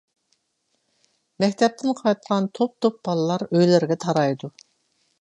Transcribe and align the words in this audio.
مەكتەپتىن 1.45 1.95
قايتقان 2.01 2.49
توپ-توپ 2.61 3.01
بالىلار 3.09 3.49
ئۆيلىرىگە 3.53 4.03
تارايدۇ. 4.09 4.55